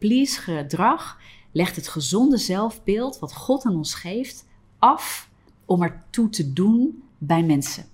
[0.00, 1.18] please gedrag
[1.52, 4.44] legt het gezonde zelfbeeld wat God aan ons geeft
[4.78, 5.28] af
[5.64, 7.84] om ertoe te doen bij mensen.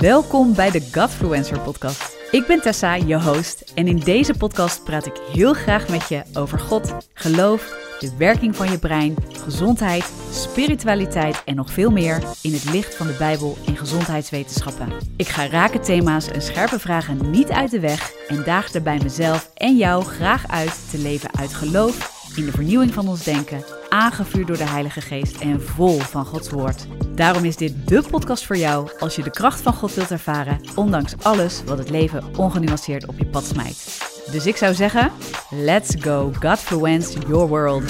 [0.00, 2.16] Welkom bij de Godfluencer podcast.
[2.30, 6.22] Ik ben Tessa, je host, en in deze podcast praat ik heel graag met je
[6.34, 9.14] over God, geloof, de werking van je brein,
[9.44, 14.92] gezondheid, spiritualiteit en nog veel meer in het licht van de Bijbel en gezondheidswetenschappen.
[15.16, 19.50] Ik ga rake thema's en scherpe vragen niet uit de weg en daag daarbij mezelf
[19.54, 24.46] en jou graag uit te leven uit geloof in de vernieuwing van ons denken, aangevuurd
[24.46, 26.86] door de Heilige Geest en vol van Gods Woord.
[27.14, 30.60] Daarom is dit de podcast voor jou als je de kracht van God wilt ervaren,
[30.74, 34.13] ondanks alles wat het leven ongenuanceerd op je pad smijt.
[34.34, 35.12] Dus ik zou zeggen,
[35.50, 37.82] let's go Godfluence your world.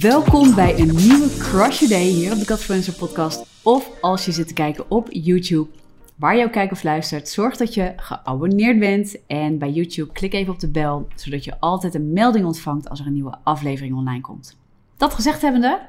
[0.00, 3.46] Welkom bij een nieuwe Crush Your Day hier op de Godfluencer podcast.
[3.62, 5.70] Of als je zit te kijken op YouTube,
[6.16, 9.26] waar je ook kijkt of luistert, zorg dat je geabonneerd bent.
[9.26, 13.00] En bij YouTube klik even op de bel, zodat je altijd een melding ontvangt als
[13.00, 14.56] er een nieuwe aflevering online komt.
[14.96, 15.80] Dat gezegd hebbende,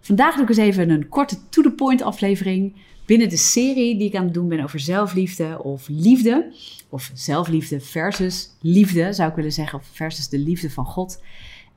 [0.00, 2.74] vandaag doe ik eens even een korte to-the-point aflevering
[3.06, 6.52] binnen de serie die ik aan het doen ben over zelfliefde of liefde.
[6.88, 9.78] Of zelfliefde versus liefde, zou ik willen zeggen.
[9.78, 11.22] Of versus de liefde van God.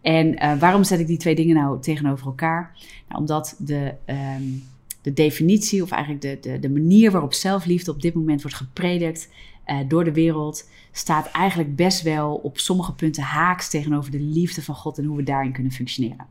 [0.01, 2.77] En uh, waarom zet ik die twee dingen nou tegenover elkaar?
[3.07, 4.63] Nou, omdat de, um,
[5.01, 9.29] de definitie, of eigenlijk de, de, de manier waarop zelfliefde op dit moment wordt gepredikt
[9.69, 14.63] uh, door de wereld, staat eigenlijk best wel op sommige punten haaks tegenover de liefde
[14.63, 16.25] van God en hoe we daarin kunnen functioneren.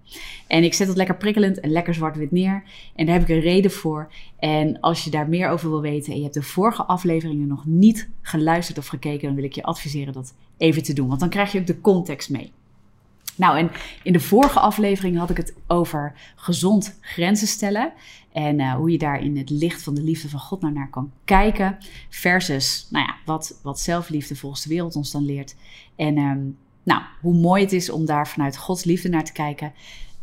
[0.47, 2.62] En ik zet het lekker prikkelend en lekker zwart-wit neer.
[2.95, 4.12] En daar heb ik een reden voor.
[4.39, 7.67] En als je daar meer over wil weten en je hebt de vorige afleveringen nog
[7.67, 11.08] niet geluisterd of gekeken, dan wil ik je adviseren dat even te doen.
[11.08, 12.52] Want dan krijg je ook de context mee.
[13.39, 13.70] Nou, en
[14.03, 17.92] in de vorige aflevering had ik het over gezond grenzen stellen.
[18.33, 20.91] En uh, hoe je daar in het licht van de liefde van God nou naar
[20.91, 21.78] kan kijken.
[22.08, 25.56] Versus, nou ja, wat, wat zelfliefde volgens de wereld ons dan leert.
[25.97, 29.73] En um, nou, hoe mooi het is om daar vanuit Gods liefde naar te kijken.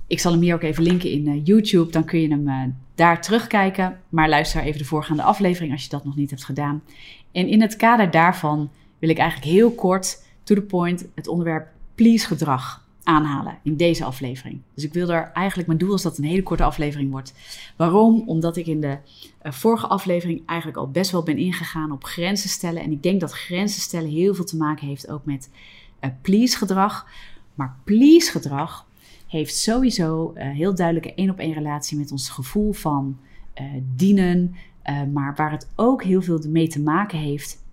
[0.07, 1.91] Ik zal hem hier ook even linken in uh, YouTube.
[1.91, 2.63] Dan kun je hem uh,
[2.95, 3.99] daar terugkijken.
[4.09, 6.83] Maar luister even de voorgaande aflevering als je dat nog niet hebt gedaan.
[7.31, 8.69] En in het kader daarvan
[8.99, 14.03] wil ik eigenlijk heel kort, to the point, het onderwerp please gedrag aanhalen in deze
[14.03, 14.61] aflevering.
[14.73, 17.33] Dus ik wil er eigenlijk, mijn doel is dat het een hele korte aflevering wordt.
[17.75, 18.23] Waarom?
[18.25, 18.97] Omdat ik in de
[19.43, 22.83] uh, vorige aflevering eigenlijk al best wel ben ingegaan op grenzen stellen.
[22.83, 25.49] En ik denk dat grenzen stellen heel veel te maken heeft ook met
[26.01, 27.07] uh, please gedrag.
[27.55, 28.87] Maar please gedrag
[29.27, 33.17] heeft sowieso uh, heel duidelijke één op één relatie met ons gevoel van
[33.95, 34.55] dienen.
[35.13, 37.63] maar waar het ook heel veel mee te maken heeft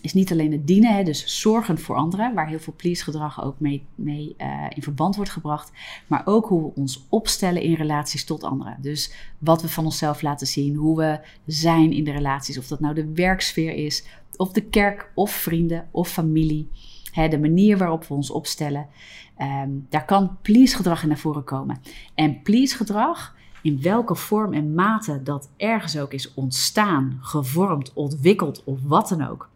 [0.00, 3.60] is niet alleen het dienen, hè, dus zorgen voor anderen, waar heel veel please-gedrag ook
[3.60, 5.72] mee, mee uh, in verband wordt gebracht,
[6.06, 8.76] maar ook hoe we ons opstellen in relaties tot anderen.
[8.80, 12.80] Dus wat we van onszelf laten zien, hoe we zijn in de relaties, of dat
[12.80, 14.04] nou de werksfeer is,
[14.36, 16.68] of de kerk, of vrienden, of familie.
[17.12, 18.86] Hè, de manier waarop we ons opstellen,
[19.38, 21.80] um, daar kan please-gedrag in naar voren komen.
[22.14, 28.78] En please-gedrag in welke vorm en mate dat ergens ook is ontstaan, gevormd, ontwikkeld of
[28.82, 29.48] wat dan ook.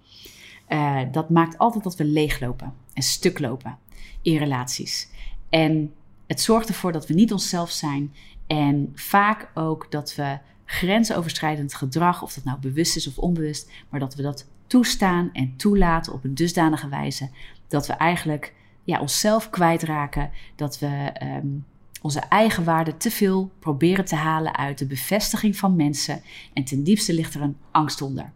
[0.72, 3.78] Uh, dat maakt altijd dat we leeglopen en stuk lopen
[4.22, 5.08] in relaties.
[5.48, 5.92] En
[6.26, 8.14] het zorgt ervoor dat we niet onszelf zijn.
[8.46, 14.00] En vaak ook dat we grensoverschrijdend gedrag, of dat nou bewust is of onbewust, maar
[14.00, 17.30] dat we dat toestaan en toelaten op een dusdanige wijze
[17.68, 18.54] dat we eigenlijk
[18.84, 21.64] ja, onszelf kwijtraken, dat we um,
[22.02, 26.22] onze eigen waarde te veel proberen te halen uit de bevestiging van mensen
[26.52, 28.32] en ten diepste ligt er een angst onder.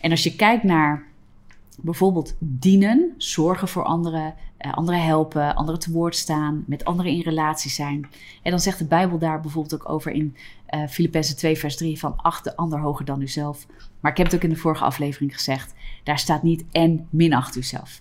[0.00, 1.06] En als je kijkt naar
[1.80, 7.20] bijvoorbeeld dienen, zorgen voor anderen, uh, anderen helpen, anderen te woord staan, met anderen in
[7.20, 8.08] relatie zijn.
[8.42, 10.36] En dan zegt de Bijbel daar bijvoorbeeld ook over in
[10.70, 13.66] uh, Filippenzen 2 vers 3 van acht de ander hoger dan uzelf.
[14.00, 15.74] Maar ik heb het ook in de vorige aflevering gezegd,
[16.04, 18.00] daar staat niet en minacht uzelf.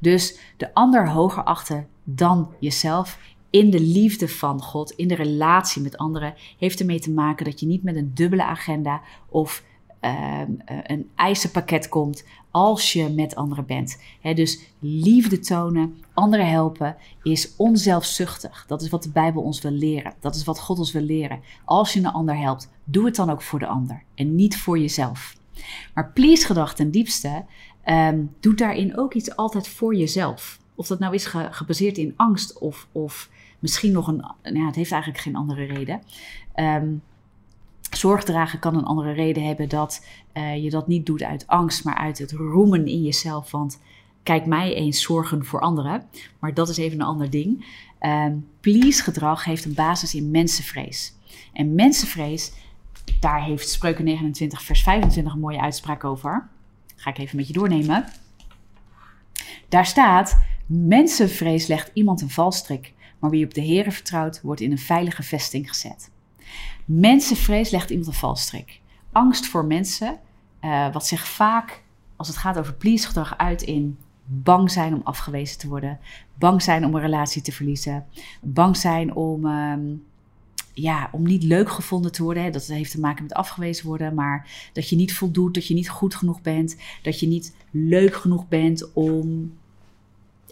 [0.00, 3.18] Dus de ander hoger achten dan jezelf
[3.50, 7.60] in de liefde van God, in de relatie met anderen, heeft ermee te maken dat
[7.60, 9.64] je niet met een dubbele agenda of
[10.00, 10.40] uh,
[10.86, 12.24] een eisenpakket komt
[12.54, 14.00] als je met anderen bent.
[14.34, 18.64] dus liefde tonen, anderen helpen, is onzelfzuchtig.
[18.66, 20.14] Dat is wat de Bijbel ons wil leren.
[20.20, 21.40] Dat is wat God ons wil leren.
[21.64, 24.78] Als je een ander helpt, doe het dan ook voor de ander en niet voor
[24.78, 25.36] jezelf.
[25.94, 27.44] Maar please gedrag ten diepste
[27.84, 30.58] um, doet daarin ook iets altijd voor jezelf.
[30.74, 34.24] Of dat nou is ge gebaseerd in angst of, of misschien nog een.
[34.42, 36.02] Nou het heeft eigenlijk geen andere reden.
[36.56, 37.02] Um,
[37.96, 41.84] Zorg dragen kan een andere reden hebben dat uh, je dat niet doet uit angst,
[41.84, 43.50] maar uit het roemen in jezelf.
[43.50, 43.80] Want
[44.22, 46.02] kijk mij eens zorgen voor anderen.
[46.38, 47.66] Maar dat is even een ander ding.
[48.00, 51.14] Um, please gedrag heeft een basis in mensenvrees.
[51.52, 52.52] En mensenvrees,
[53.20, 56.48] daar heeft Spreuken 29, vers 25 een mooie uitspraak over.
[56.96, 58.04] Ga ik even met je doornemen.
[59.68, 64.70] Daar staat: Mensenvrees legt iemand een valstrik, maar wie op de Heer vertrouwt, wordt in
[64.70, 66.10] een veilige vesting gezet.
[66.84, 68.80] Mensenvrees legt iemand een valstrik.
[69.12, 70.18] Angst voor mensen,
[70.60, 71.82] uh, wat zich vaak,
[72.16, 75.98] als het gaat over please-gedrag, uit in bang zijn om afgewezen te worden,
[76.34, 78.06] bang zijn om een relatie te verliezen,
[78.42, 79.74] bang zijn om, uh,
[80.72, 82.42] ja, om niet leuk gevonden te worden.
[82.42, 82.50] Hè.
[82.50, 85.90] Dat heeft te maken met afgewezen worden, maar dat je niet voldoet, dat je niet
[85.90, 89.52] goed genoeg bent, dat je niet leuk genoeg bent om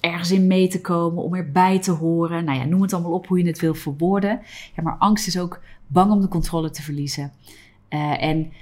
[0.01, 2.45] ergens in mee te komen, om erbij te horen.
[2.45, 4.41] Nou ja, noem het allemaal op hoe je het wil verwoorden.
[4.77, 5.61] Ja, maar angst is ook
[5.93, 7.33] bang om de controle te verliezen.
[7.89, 8.53] Uh, en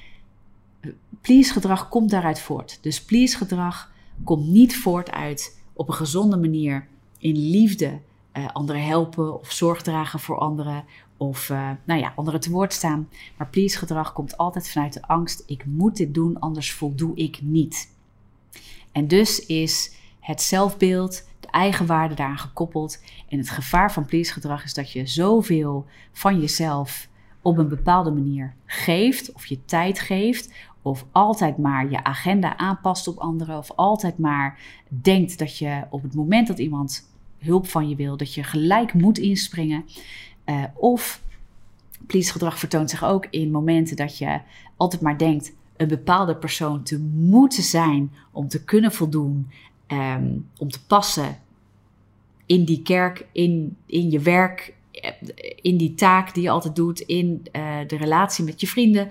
[1.21, 2.79] please gedrag komt daaruit voort.
[2.83, 3.93] Dus please gedrag
[4.25, 6.87] komt niet voort uit op een gezonde manier
[7.19, 8.01] in liefde
[8.33, 10.85] uh, anderen helpen of zorg dragen voor anderen
[11.17, 13.09] of uh, nou ja, anderen te woord staan.
[13.37, 17.43] Maar please gedrag komt altijd vanuit de angst: ik moet dit doen, anders voldoe ik
[17.43, 17.93] niet.
[18.93, 23.03] En dus is het zelfbeeld, de eigenwaarde daaraan gekoppeld.
[23.29, 27.09] En het gevaar van please gedrag is dat je zoveel van jezelf
[27.43, 30.53] op een bepaalde manier geeft, of je tijd geeft,
[30.83, 34.59] of altijd maar je agenda aanpast op anderen, of altijd maar
[34.89, 38.93] denkt dat je op het moment dat iemand hulp van je wil, dat je gelijk
[38.93, 39.85] moet inspringen.
[40.47, 41.23] Uh, of
[42.07, 44.41] please gedrag vertoont zich ook in momenten dat je
[44.77, 49.51] altijd maar denkt een bepaalde persoon te moeten zijn om te kunnen voldoen,
[49.89, 51.39] um, om te passen
[52.47, 54.75] in die kerk, in, in je werk,
[55.55, 59.09] in die taak die je altijd doet, in uh, de relatie met je vrienden.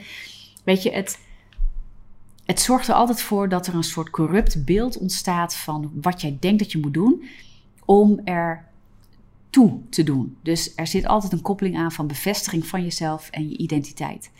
[0.63, 1.19] Weet je, het,
[2.45, 6.37] het zorgt er altijd voor dat er een soort corrupt beeld ontstaat van wat jij
[6.39, 7.23] denkt dat je moet doen
[7.85, 8.67] om er
[9.49, 10.37] toe te doen.
[10.43, 14.31] Dus er zit altijd een koppeling aan van bevestiging van jezelf en je identiteit.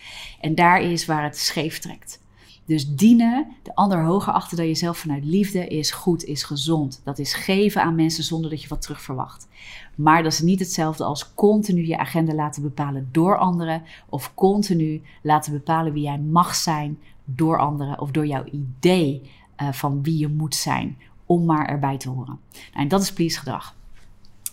[0.41, 2.19] En daar is waar het scheef trekt.
[2.69, 7.01] Dus dienen, de ander hoger achter dan jezelf vanuit liefde, is goed, is gezond.
[7.03, 9.47] Dat is geven aan mensen zonder dat je wat terug verwacht.
[9.95, 13.83] Maar dat is niet hetzelfde als continu je agenda laten bepalen door anderen.
[14.09, 17.99] Of continu laten bepalen wie jij mag zijn door anderen.
[17.99, 19.21] Of door jouw idee
[19.61, 20.97] uh, van wie je moet zijn.
[21.25, 22.39] Om maar erbij te horen.
[22.51, 23.75] Nou, en dat is please gedrag.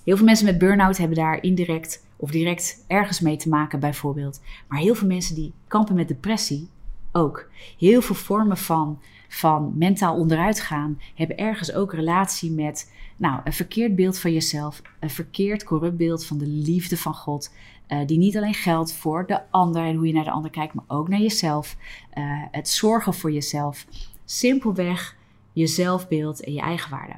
[0.04, 4.40] Heel veel mensen met burn-out hebben daar indirect of direct ergens mee te maken, bijvoorbeeld.
[4.68, 6.68] Maar heel veel mensen die kampen met depressie
[7.16, 7.48] ook.
[7.78, 13.52] Heel veel vormen van, van mentaal onderuit gaan hebben ergens ook relatie met nou, een
[13.52, 17.54] verkeerd beeld van jezelf, een verkeerd corrupt beeld van de liefde van God.
[17.88, 20.74] Uh, die niet alleen geldt voor de ander en hoe je naar de ander kijkt,
[20.74, 21.76] maar ook naar jezelf.
[22.18, 23.86] Uh, het zorgen voor jezelf.
[24.24, 25.16] Simpelweg
[25.52, 27.16] je zelfbeeld en je eigenwaarde.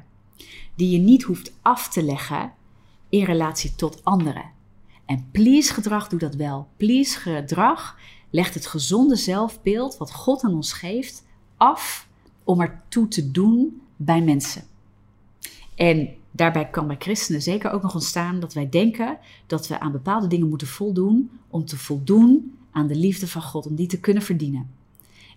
[0.75, 2.51] Die je niet hoeft af te leggen
[3.09, 4.51] in relatie tot anderen.
[5.05, 6.67] En please gedrag doet dat wel.
[6.77, 7.97] Please gedrag
[8.29, 11.25] legt het gezonde zelfbeeld wat God aan ons geeft
[11.57, 12.07] af
[12.43, 14.63] om ertoe te doen bij mensen.
[15.75, 19.17] En daarbij kan bij christenen zeker ook nog ontstaan dat wij denken
[19.47, 23.65] dat we aan bepaalde dingen moeten voldoen om te voldoen aan de liefde van God,
[23.65, 24.69] om die te kunnen verdienen.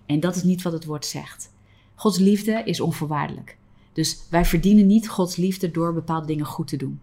[0.06, 1.52] En dat is niet wat het woord zegt.
[1.94, 3.56] Gods liefde is onvoorwaardelijk.
[3.92, 7.00] Dus wij verdienen niet Gods liefde door bepaalde dingen goed te doen.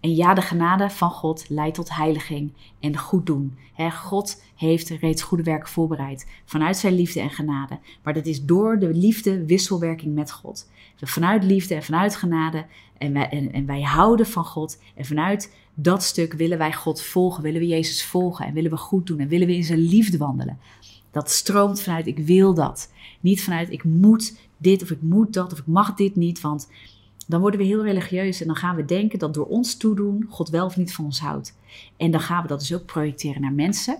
[0.00, 3.56] En ja, de genade van God leidt tot heiliging en goed doen.
[3.92, 7.78] God heeft reeds goede werk voorbereid vanuit zijn liefde en genade.
[8.02, 10.68] Maar dat is door de liefde wisselwerking met God.
[10.96, 12.66] Vanuit liefde en vanuit genade.
[12.98, 14.78] En wij houden van God.
[14.94, 17.42] En vanuit dat stuk willen wij God volgen.
[17.42, 18.46] Willen we Jezus volgen.
[18.46, 19.18] En willen we goed doen.
[19.18, 20.58] En willen we in zijn liefde wandelen.
[21.10, 22.92] Dat stroomt vanuit ik wil dat.
[23.20, 26.40] Niet vanuit ik moet dit of ik moet dat of ik mag dit niet.
[26.40, 26.68] Want
[27.30, 30.48] dan worden we heel religieus en dan gaan we denken dat door ons toedoen God
[30.48, 31.56] wel of niet van ons houdt.
[31.96, 33.98] En dan gaan we dat dus ook projecteren naar mensen.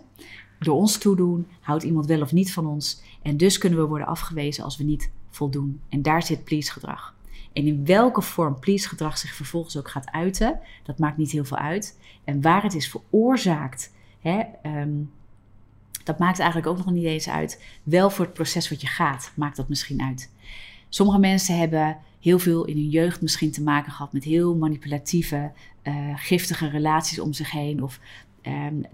[0.58, 3.02] Door ons toedoen houdt iemand wel of niet van ons.
[3.22, 5.80] En dus kunnen we worden afgewezen als we niet voldoen.
[5.88, 7.14] En daar zit please gedrag.
[7.52, 11.44] En in welke vorm please gedrag zich vervolgens ook gaat uiten, dat maakt niet heel
[11.44, 11.98] veel uit.
[12.24, 15.10] En waar het is veroorzaakt, hè, um,
[16.04, 17.64] dat maakt eigenlijk ook nog niet eens uit.
[17.82, 20.30] Wel voor het proces wat je gaat, maakt dat misschien uit.
[20.88, 25.52] Sommige mensen hebben heel veel in hun jeugd misschien te maken gehad met heel manipulatieve,
[25.82, 27.82] uh, giftige relaties om zich heen.
[27.82, 28.00] Of
[28.42, 28.84] um,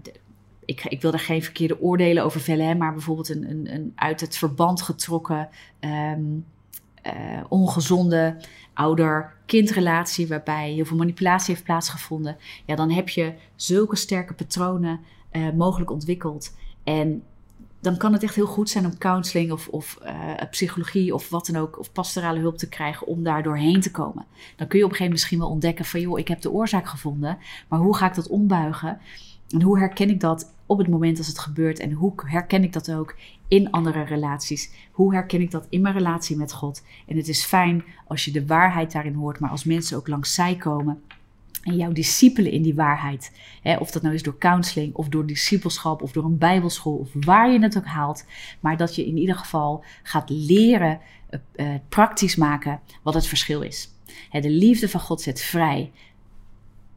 [0.65, 3.91] ik, ik, wil daar geen verkeerde oordelen over vellen, hè, maar bijvoorbeeld een, een, een,
[3.95, 6.45] uit het verband getrokken, um,
[7.05, 8.37] uh, ongezonde
[8.73, 12.37] ouder-kindrelatie, waarbij heel veel manipulatie heeft plaatsgevonden.
[12.65, 14.99] Ja, dan heb je zulke sterke patronen
[15.31, 16.55] uh, mogelijk ontwikkeld.
[16.83, 17.23] En
[17.79, 21.45] dan kan het echt heel goed zijn om counseling of, of uh, psychologie of wat
[21.45, 24.25] dan ook, of pastorale hulp te krijgen om daar doorheen te komen.
[24.55, 26.51] Dan kun je op een gegeven moment misschien wel ontdekken van joh, ik heb de
[26.51, 28.99] oorzaak gevonden, maar hoe ga ik dat ombuigen?
[29.49, 31.79] En hoe herken ik dat op het moment als het gebeurt?
[31.79, 33.15] En hoe herken ik dat ook
[33.47, 34.71] in andere relaties?
[34.91, 36.83] Hoe herken ik dat in mijn relatie met God?
[37.07, 40.33] En het is fijn als je de waarheid daarin hoort, maar als mensen ook langs
[40.33, 41.01] zij komen
[41.67, 43.31] en jouw discipelen in die waarheid.
[43.61, 47.09] Hè, of dat nou is door counseling, of door discipelschap, of door een bijbelschool, of
[47.13, 48.25] waar je het ook haalt.
[48.59, 50.99] Maar dat je in ieder geval gaat leren,
[51.55, 53.89] uh, praktisch maken wat het verschil is.
[54.31, 55.91] De liefde van God zet vrij.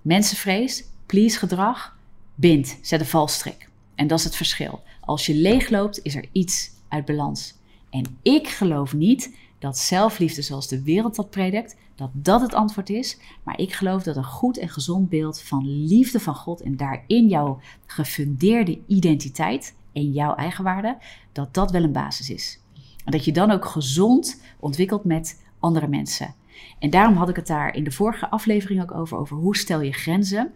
[0.02, 1.96] Mensenvrees, please gedrag,
[2.34, 3.68] bindt, zet een valstrik.
[3.94, 4.82] En dat is het verschil.
[5.00, 7.54] Als je leegloopt, is er iets uit balans.
[7.90, 12.90] En ik geloof niet dat zelfliefde zoals de wereld dat predikt, dat dat het antwoord
[12.90, 13.18] is.
[13.42, 17.28] Maar ik geloof dat een goed en gezond beeld van liefde van God en daarin
[17.28, 20.98] jouw gefundeerde identiteit en jouw eigenwaarde,
[21.32, 22.60] dat dat wel een basis is.
[23.04, 26.34] En dat je dan ook gezond ontwikkelt met andere mensen.
[26.78, 29.80] En daarom had ik het daar in de vorige aflevering ook over, over hoe stel
[29.80, 30.52] je grenzen.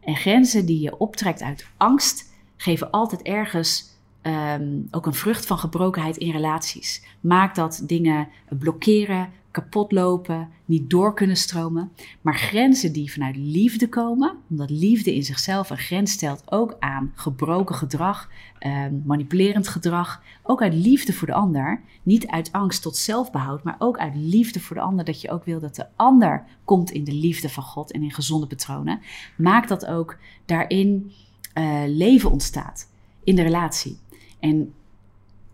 [0.00, 3.95] En grenzen die je optrekt uit angst, geven altijd ergens
[4.26, 7.02] um, ook een vrucht van gebrokenheid in relaties.
[7.20, 8.28] Maakt dat dingen
[8.58, 11.92] blokkeren, kapot lopen, niet door kunnen stromen.
[12.20, 17.12] Maar grenzen die vanuit liefde komen, omdat liefde in zichzelf een grens stelt ook aan
[17.14, 18.30] gebroken gedrag,
[18.60, 21.80] um, manipulerend gedrag, ook uit liefde voor de ander.
[22.02, 25.44] Niet uit angst tot zelfbehoud, maar ook uit liefde voor de ander, dat je ook
[25.44, 29.00] wil dat de ander komt in de liefde van God en in gezonde patronen.
[29.36, 31.12] Maakt dat ook daarin
[31.58, 32.88] uh, leven ontstaat
[33.24, 33.98] in de relatie.
[34.40, 34.74] En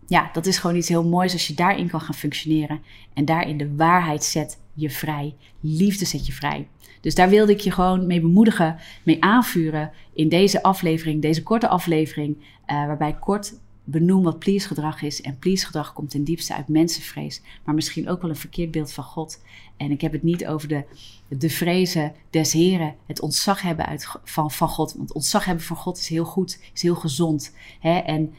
[0.07, 2.81] ja, dat is gewoon iets heel moois als je daarin kan gaan functioneren.
[3.13, 5.35] En daarin de waarheid zet je vrij.
[5.59, 6.67] Liefde zet je vrij.
[7.01, 11.67] Dus daar wilde ik je gewoon mee bemoedigen, mee aanvuren in deze aflevering, deze korte
[11.67, 15.21] aflevering, uh, waarbij ik kort benoem wat please gedrag is.
[15.21, 18.91] En please gedrag komt ten diepste uit mensenvrees, maar misschien ook wel een verkeerd beeld
[18.91, 19.41] van God.
[19.77, 20.83] En ik heb het niet over de,
[21.27, 24.93] de vrezen des Heren, het ontzag hebben uit, van, van God.
[24.97, 27.55] Want ontzag hebben voor God is heel goed, is heel gezond.
[27.79, 27.97] Hè?
[27.97, 28.33] En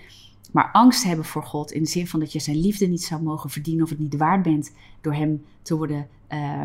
[0.54, 3.22] maar angst hebben voor God in de zin van dat je zijn liefde niet zou
[3.22, 6.08] mogen verdienen of het niet waard bent door hem te worden,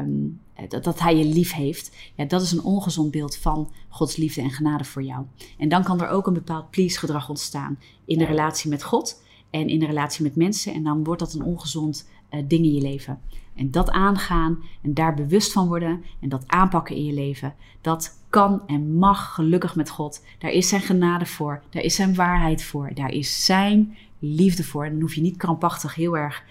[0.03, 1.95] um, dat, dat hij je lief heeft.
[2.15, 5.25] Ja, dat is een ongezond beeld van Gods liefde en genade voor jou.
[5.57, 9.23] En dan kan er ook een bepaald please gedrag ontstaan in de relatie met God
[9.49, 10.73] en in de relatie met mensen.
[10.73, 13.19] En dan wordt dat een ongezond uh, ding in je leven.
[13.55, 18.18] En dat aangaan en daar bewust van worden en dat aanpakken in je leven, dat
[18.29, 20.23] kan en mag gelukkig met God.
[20.37, 24.85] Daar is zijn genade voor, daar is zijn waarheid voor, daar is zijn liefde voor.
[24.85, 26.43] En dan hoef je niet krampachtig heel erg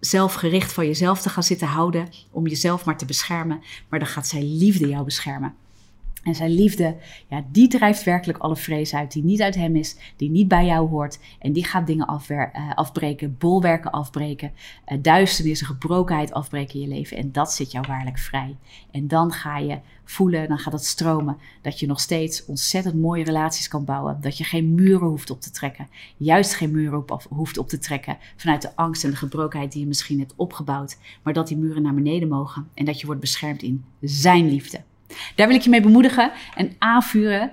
[0.00, 4.26] zelfgericht van jezelf te gaan zitten houden om jezelf maar te beschermen, maar dan gaat
[4.26, 5.54] zijn liefde jou beschermen.
[6.26, 6.96] En zijn liefde,
[7.28, 10.66] ja, die drijft werkelijk alle vrees uit, die niet uit hem is, die niet bij
[10.66, 11.18] jou hoort.
[11.38, 14.52] En die gaat dingen uh, afbreken, bolwerken afbreken,
[14.88, 17.16] uh, duisternis, gebrokenheid afbreken in je leven.
[17.16, 18.56] En dat zit jou waarlijk vrij.
[18.90, 23.24] En dan ga je voelen, dan gaat het stromen, dat je nog steeds ontzettend mooie
[23.24, 24.18] relaties kan bouwen.
[24.20, 28.18] Dat je geen muren hoeft op te trekken, juist geen muren hoeft op te trekken
[28.36, 30.98] vanuit de angst en de gebrokenheid die je misschien hebt opgebouwd.
[31.22, 34.80] Maar dat die muren naar beneden mogen en dat je wordt beschermd in zijn liefde.
[35.34, 37.50] Daar wil ik je mee bemoedigen en aanvuren.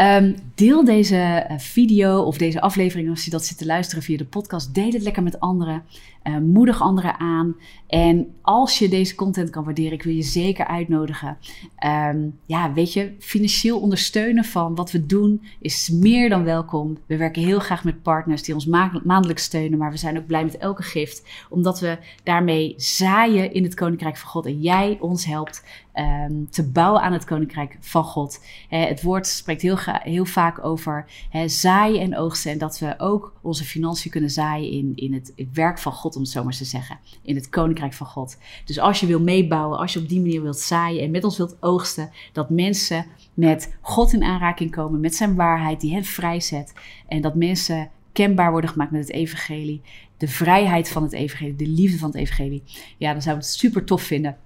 [0.00, 4.16] Um, deel deze eh, video of deze aflevering als je dat zit te luisteren via
[4.16, 4.74] de podcast.
[4.74, 5.82] Deel het lekker met anderen.
[6.24, 7.56] Uh, moedig anderen aan.
[7.86, 11.38] En als je deze content kan waarderen, ik wil je zeker uitnodigen.
[11.86, 16.98] Um, ja, weet je, financieel ondersteunen van wat we doen is meer dan welkom.
[17.06, 18.66] We werken heel graag met partners die ons
[19.04, 23.62] maandelijks steunen, maar we zijn ook blij met elke gift, omdat we daarmee zaaien in
[23.62, 28.04] het Koninkrijk van God en jij ons helpt um, te bouwen aan het Koninkrijk van
[28.04, 28.44] God.
[28.68, 31.06] het woord spreekt heel, heel vaak over
[31.46, 35.78] zaaien en oogsten en dat we ook onze financiën kunnen zaaien in, in het werk
[35.78, 36.98] van God om het zo maar te zeggen.
[37.22, 38.38] In het koninkrijk van God.
[38.64, 41.36] Dus als je wil meebouwen, als je op die manier wilt zaaien en met ons
[41.36, 46.72] wilt oogsten, dat mensen met God in aanraking komen, met zijn waarheid die hen vrijzet.
[47.08, 49.80] En dat mensen kenbaar worden gemaakt met het evangelie.
[50.16, 52.62] De vrijheid van het evangelie, de liefde van het evangelie.
[52.96, 54.36] Ja, dan zou het super tof vinden.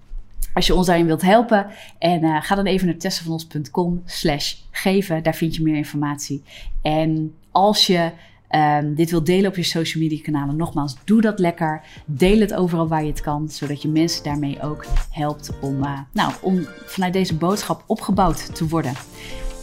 [0.55, 1.67] Als je ons daarin wilt helpen.
[1.99, 5.23] En uh, ga dan even naar tessenvanons.com slash geven.
[5.23, 6.43] Daar vind je meer informatie.
[6.83, 8.11] En als je
[8.57, 11.83] um, dit wil delen op je social media kanalen, nogmaals, doe dat lekker.
[12.07, 15.99] Deel het overal waar je het kan, zodat je mensen daarmee ook helpt om, uh,
[16.13, 18.93] nou, om vanuit deze boodschap opgebouwd te worden.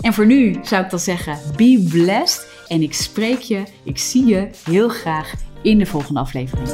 [0.01, 2.48] En voor nu zou ik dan zeggen, be blessed.
[2.67, 6.67] En ik spreek je, ik zie je heel graag in de volgende aflevering.